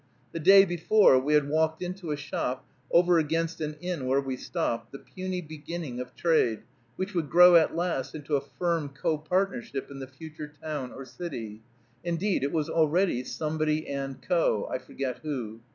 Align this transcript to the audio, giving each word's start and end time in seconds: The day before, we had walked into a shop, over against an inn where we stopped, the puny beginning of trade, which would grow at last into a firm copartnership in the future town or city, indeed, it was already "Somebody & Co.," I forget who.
The 0.31 0.39
day 0.39 0.65
before, 0.65 1.19
we 1.19 1.35
had 1.35 1.47
walked 1.47 1.83
into 1.83 2.09
a 2.09 2.17
shop, 2.17 2.65
over 2.89 3.19
against 3.19 3.61
an 3.61 3.75
inn 3.81 4.07
where 4.07 4.19
we 4.19 4.35
stopped, 4.35 4.91
the 4.91 4.97
puny 4.97 5.41
beginning 5.43 5.99
of 5.99 6.15
trade, 6.15 6.63
which 6.95 7.13
would 7.13 7.29
grow 7.29 7.55
at 7.55 7.75
last 7.75 8.15
into 8.15 8.35
a 8.35 8.41
firm 8.41 8.89
copartnership 8.89 9.91
in 9.91 9.99
the 9.99 10.07
future 10.07 10.51
town 10.59 10.91
or 10.91 11.05
city, 11.05 11.61
indeed, 12.03 12.41
it 12.43 12.51
was 12.51 12.67
already 12.67 13.23
"Somebody 13.23 13.81
& 14.05 14.21
Co.," 14.27 14.67
I 14.71 14.79
forget 14.79 15.19
who. 15.19 15.59